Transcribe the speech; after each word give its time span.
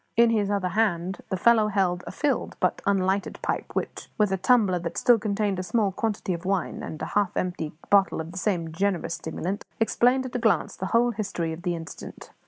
In 0.17 0.31
his 0.31 0.49
other 0.49 0.69
hand 0.69 1.19
the 1.29 1.37
fellow 1.37 1.67
held 1.67 2.03
a 2.07 2.11
filled 2.11 2.55
but 2.59 2.81
unlighted 2.87 3.37
pipe, 3.43 3.75
which, 3.75 4.09
with 4.17 4.31
a 4.31 4.37
tumbler 4.37 4.79
that 4.79 4.97
still 4.97 5.19
contained 5.19 5.59
a 5.59 5.61
small 5.61 5.91
quantity 5.91 6.33
of 6.33 6.43
wine, 6.43 6.81
and 6.81 6.99
a 7.03 7.13
half 7.13 7.37
empty 7.37 7.71
bottle 7.91 8.19
of 8.19 8.31
the 8.31 8.37
same 8.39 8.71
generous 8.71 9.13
stimulant, 9.13 9.63
explained 9.79 10.25
at 10.25 10.35
a 10.35 10.39
glance 10.39 10.75
the 10.75 10.87
whole 10.87 11.11
history 11.11 11.53
of 11.53 11.61
the 11.61 11.75
incident. 11.75 12.31